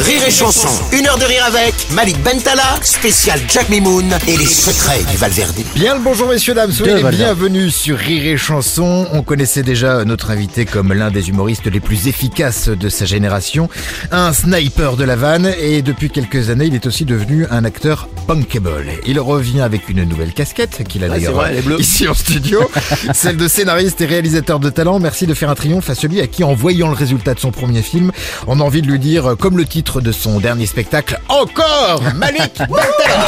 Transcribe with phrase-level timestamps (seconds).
[0.00, 4.44] Rire et Chanson, une heure de rire avec Malik Bentala, spécial Jack Mimoun et les
[4.44, 5.54] secrets du Valverde.
[5.76, 7.36] Bien le bonjour messieurs dames, soyez les Valverde.
[7.36, 9.06] bienvenus sur Rire et Chanson.
[9.12, 13.68] On connaissait déjà notre invité comme l'un des humoristes les plus efficaces de sa génération,
[14.10, 18.08] un sniper de la vanne et depuis quelques années il est aussi devenu un acteur
[18.26, 18.86] bankable.
[19.06, 21.40] Il revient avec une nouvelle casquette qu'il a d'ailleurs
[21.78, 22.68] ici en studio,
[23.14, 24.98] celle de scénariste et réalisateur de talent.
[24.98, 27.52] Merci de faire un triomphe à celui à qui en voyant le résultat de son
[27.52, 28.10] premier film,
[28.48, 32.58] on a envie de lui dire comme le titre de son dernier spectacle, encore Malik.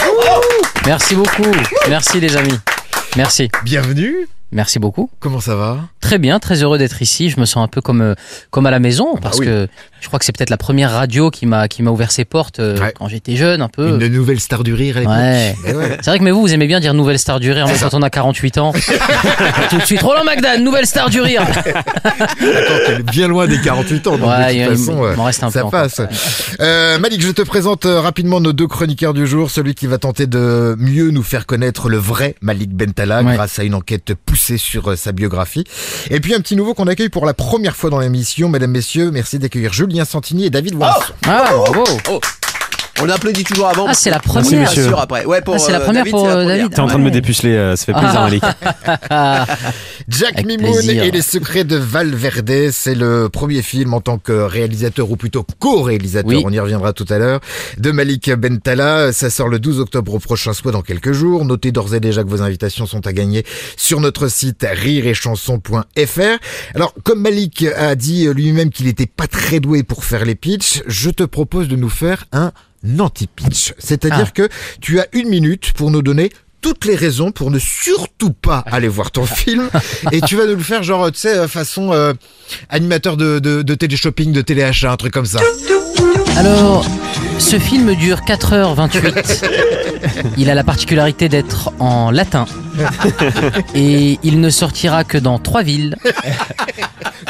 [0.87, 1.45] Merci beaucoup.
[1.89, 2.59] Merci les amis.
[3.17, 3.49] Merci.
[3.65, 4.29] Bienvenue.
[4.53, 5.11] Merci beaucoup.
[5.21, 5.81] Comment ça va?
[6.01, 7.31] Très bien, très heureux d'être ici.
[7.31, 8.15] Je me sens un peu comme euh,
[8.51, 9.47] comme à la maison parce Ah oui.
[9.47, 9.69] que
[10.01, 12.61] je crois que c'est peut-être la première radio qui m'a qui m'a ouvert ses portes
[12.61, 12.93] euh, Ouais.
[12.97, 13.89] quand j'étais jeune un peu.
[13.89, 14.97] Une nouvelle star du rire.
[14.97, 15.55] Ouais.
[15.67, 15.97] Eh ouais.
[16.01, 17.95] C'est vrai que mais vous vous aimez bien dire nouvelle star du rire même quand
[17.95, 18.73] on a 48 ans.
[19.71, 21.43] Tout de suite Roland McDan, nouvelle star du rire.
[22.05, 25.25] Attends, bien loin des 48 ans, donc Ouais, de il- toute il façon, euh, m'en
[25.25, 26.01] reste un ça peu passe.
[26.61, 29.51] Euh, Malik, je te présente euh, rapidement nos deux chroniqueurs du jour.
[29.51, 33.65] Celui qui va tenter de mieux nous faire connaître le vrai Malik Bentala grâce à
[33.65, 35.65] une enquête poussée sur euh, sa biographie.
[36.11, 38.49] Et puis un petit nouveau qu'on accueille pour la première fois dans l'émission.
[38.49, 41.13] Mesdames, messieurs, merci d'accueire Julien Santini et David Wanson.
[41.27, 42.21] Ah bravo.
[43.07, 43.87] On applaudit toujours avant.
[43.89, 44.73] Ah, c'est la Merci, première.
[44.73, 45.25] bien sûr, après.
[45.27, 46.57] Ouais, pour, Ah, c'est la euh, première David, pour, c'est la euh, première.
[46.57, 46.75] David.
[46.75, 48.25] T'es en train de me dépuceler, euh, ça fait plaisir Ah.
[48.25, 48.43] Malik.
[50.09, 55.11] Jack Mimoun et les secrets de Valverde, c'est le premier film en tant que réalisateur
[55.11, 56.43] ou plutôt co-réalisateur, Oui.
[56.45, 57.41] on y reviendra tout à l'heure,
[57.79, 59.13] de Malik Bentala.
[59.13, 61.45] Ça sort le 12 octobre prochain, soit dans quelques jours.
[61.45, 63.45] Notez d'ores et déjà que vos invitations sont à gagner
[63.77, 66.39] sur notre site rireetchanson.fr.
[66.75, 70.83] Alors, comme Malik a dit lui-même qu'il n'était pas très doué pour faire les pitchs,
[70.87, 72.53] je te propose de nous faire un
[72.99, 73.75] anti-pitch.
[73.79, 74.33] C'est-à-dire Ah.
[74.35, 74.49] que
[74.81, 76.31] tu as une minute pour nous donner
[76.63, 79.69] toutes les raisons pour ne surtout pas aller voir ton film
[80.11, 82.13] et tu vas nous le faire genre tu sais euh, façon euh,
[82.71, 85.41] animateur de, de, de télé-shopping, de téléachat, un truc comme ça.
[86.37, 86.85] Alors,
[87.39, 89.45] ce film dure 4h28.
[90.37, 92.47] Il a la particularité d'être en latin.
[93.75, 95.97] Et il ne sortira que dans trois villes,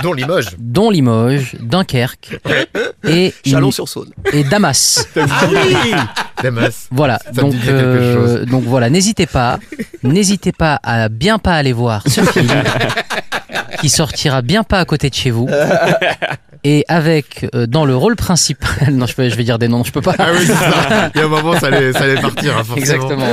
[0.02, 0.56] Dont Limoges.
[0.58, 2.38] dont Limoges, Dunkerque
[3.06, 4.10] et, Chalon-sur-Saône.
[4.32, 5.06] et Damas.
[6.42, 6.88] Damas.
[6.90, 9.58] Voilà, Ça me donc, dit quelque euh, donc voilà, n'hésitez pas,
[10.02, 12.48] n'hésitez pas à bien pas aller voir ce film
[13.80, 15.48] qui sortira bien pas à côté de chez vous
[16.68, 19.84] et avec euh, dans le rôle principal, non je, peux, je vais dire des noms,
[19.84, 20.16] je peux pas.
[20.18, 21.10] Ah oui, c'est ça.
[21.14, 22.76] Il y a un moment, ça allait, ça allait partir, hein, forcément.
[22.76, 23.26] Exactement.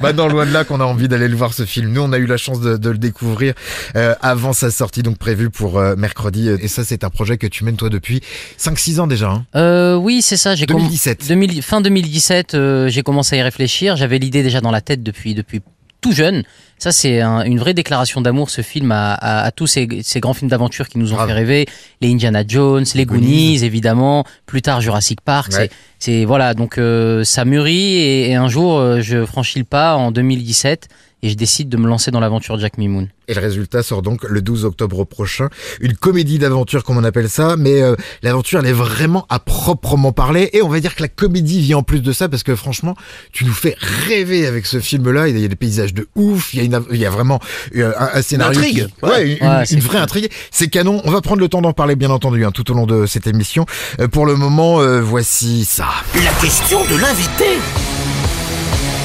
[0.00, 1.90] Maintenant, loin de là qu'on a envie d'aller le voir ce film.
[1.90, 3.54] Nous, on a eu la chance de, de le découvrir
[3.96, 6.48] euh, avant sa sortie, donc prévue pour euh, mercredi.
[6.50, 8.20] Et ça, c'est un projet que tu mènes toi depuis
[8.60, 9.30] 5-6 ans déjà.
[9.30, 9.44] Hein.
[9.56, 10.54] Euh, oui, c'est ça.
[10.54, 11.26] J'ai comm- 2017.
[11.26, 13.96] 2000 fin 2017, euh, j'ai commencé à y réfléchir.
[13.96, 15.62] J'avais l'idée déjà dans la tête depuis depuis
[16.00, 16.44] tout jeune.
[16.82, 20.18] Ça, c'est un- une vraie déclaration d'amour, ce film, à, à- à tous ces, ces
[20.18, 21.66] grands films d'aventure qui nous ont fait rêver.
[22.00, 23.20] Les Indiana Jones, les Goonies.
[23.20, 24.24] Goonies, évidemment.
[24.46, 25.52] Plus tard, Jurassic Park.
[25.52, 25.70] Ouais.
[26.00, 26.54] C'est, voilà.
[26.54, 30.88] Donc, euh, ça mûrit et, et un jour, euh, je franchis le pas en 2017
[31.24, 33.06] et je décide de me lancer dans l'aventure Jack Mimoun.
[33.28, 35.48] Et le résultat sort donc le 12 octobre prochain.
[35.80, 37.54] Une comédie d'aventure, comme on appelle ça.
[37.56, 37.94] Mais euh,
[38.24, 40.50] l'aventure, elle est vraiment à proprement parler.
[40.52, 42.96] Et on va dire que la comédie vient en plus de ça parce que franchement,
[43.30, 43.76] tu nous fais
[44.08, 45.28] rêver avec ce film-là.
[45.28, 46.52] Il y a des paysages de ouf.
[46.54, 47.38] Il y a, une, il y a vraiment
[47.76, 48.58] euh, un, un scénario.
[48.58, 48.86] intrigue.
[48.86, 50.28] qui- ouais, une, Ouais, une- c'est une vraie intrigue.
[50.50, 51.00] C'est canon.
[51.04, 53.26] On va prendre le temps d'en parler, bien entendu, hein, tout au long de cette
[53.26, 53.66] émission.
[54.00, 55.86] Euh, pour le moment, euh, voici ça.
[56.24, 57.58] La question de l'invité.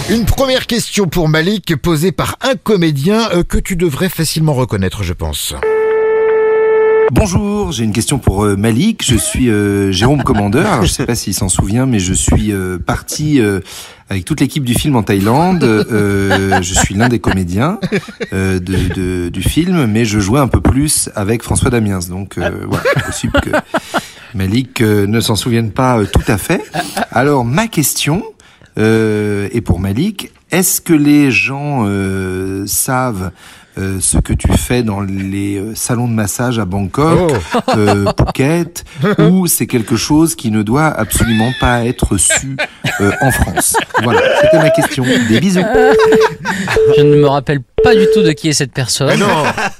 [0.09, 5.03] Une première question pour Malik posée par un comédien euh, que tu devrais facilement reconnaître,
[5.03, 5.53] je pense.
[7.11, 9.03] Bonjour, j'ai une question pour euh, Malik.
[9.05, 10.83] Je suis euh, Jérôme Commandeur.
[10.83, 13.61] Je sais pas s'il s'en souvient, mais je suis euh, parti euh,
[14.09, 15.63] avec toute l'équipe du film en Thaïlande.
[15.63, 17.79] Euh, je suis l'un des comédiens
[18.31, 21.99] de, de- du film, mais je jouais un peu plus avec François Damiens.
[22.09, 23.51] Donc voilà, possible que
[24.35, 26.61] Malik ne s'en souvienne pas tout à fait.
[27.11, 28.23] Alors ma question
[28.77, 30.31] est pour Malik.
[30.51, 31.85] Est-ce que les gens
[32.65, 33.31] savent
[33.77, 37.31] euh, ce que tu fais dans les euh, salons de massage à Bangkok,
[37.75, 38.85] euh, Phuket,
[39.19, 42.57] ou c'est quelque chose qui ne doit absolument pas être su
[43.01, 45.03] euh, en France Voilà, c'était ma question.
[45.29, 45.59] Des bisous.
[46.97, 49.07] Je ne me rappelle pas du tout de qui est cette personne.
[49.09, 49.27] Mais non,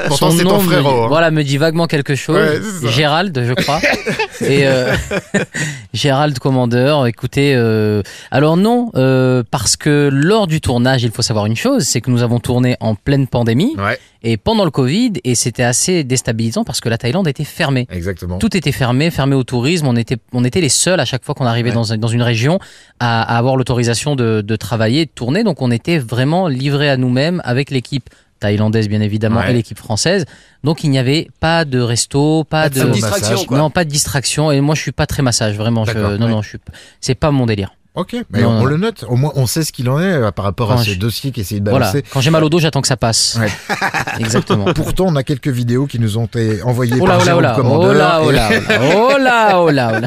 [0.07, 1.03] pourtant Son c'est ton nom me- frérot.
[1.03, 1.07] hein.
[1.07, 2.37] Voilà, me dit vaguement quelque chose.
[2.83, 2.89] Ouais.
[2.91, 3.79] Gérald, je crois.
[4.41, 4.93] Et euh,
[5.93, 8.01] Gérald Commandeur, écoutez, euh,
[8.31, 12.11] alors non, euh, parce que lors du tournage, il faut savoir une chose, c'est que
[12.11, 13.99] nous avons tourné en pleine pandémie Ouais.
[14.23, 17.87] Et pendant le Covid, et c'était assez déstabilisant parce que la Thaïlande était fermée.
[17.91, 18.37] Exactement.
[18.39, 19.87] Tout était fermé, fermé au tourisme.
[19.87, 21.75] On était, on était les seuls à chaque fois qu'on arrivait Ouais.
[21.75, 22.59] dans, dans une région
[22.99, 25.43] à, à avoir l'autorisation de, de travailler, de tourner.
[25.43, 28.09] Donc on était vraiment livrés à nous-mêmes avec l'équipe
[28.39, 29.49] thaïlandaise bien évidemment Ouais.
[29.49, 30.25] et l'équipe française.
[30.63, 33.89] Donc il n'y avait pas de resto, pas, Pas de de, distraction, non pas de
[33.89, 34.51] distraction.
[34.51, 35.85] Et moi je suis pas très massage vraiment.
[35.85, 36.17] Je, non ouais.
[36.31, 36.57] non, je suis,
[37.01, 37.73] c'est pas mon délire.
[37.97, 38.65] Ok, mais Non, on, non.
[38.65, 39.05] le note.
[39.09, 40.95] Au moins, on sait ce qu'il en est euh, par rapport à Quand ce je-
[40.99, 41.87] dossier qui essaye de Voilà.
[41.87, 42.03] balancer.
[42.13, 43.39] Quand j'ai mal au dos, j'attends que ça passe.
[43.41, 43.51] Ouais.
[44.19, 44.65] Exactement.
[44.75, 47.63] Pourtant, on a quelques vidéos qui nous ont été envoyées Oh là par oh oh
[47.63, 48.49] oh oh là oh là
[48.95, 50.01] oh là oh là.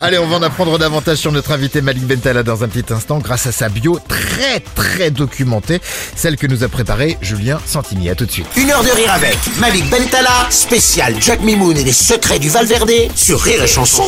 [0.00, 3.18] Allez, on va en apprendre davantage sur notre invité Malik Bentala dans un petit instant
[3.18, 5.80] grâce à sa bio très très documentée,
[6.14, 8.10] celle que nous a préparée Julien Santini.
[8.10, 8.46] À tout de suite.
[8.56, 12.90] Une heure de rire avec Malik Bentala, spécial Jack Mimoun et les secrets du Valverde
[13.16, 14.04] sur Rire et Chanson.